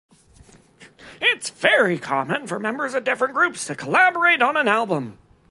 It 1.21 1.43
is 1.43 1.49
very 1.51 1.99
common 1.99 2.47
for 2.47 2.57
members 2.57 2.95
of 2.95 3.03
different 3.03 3.35
groups 3.35 3.67
to 3.67 3.75
collaborate 3.75 4.41
on 4.41 4.57
an 4.57 4.67
album. 4.67 5.19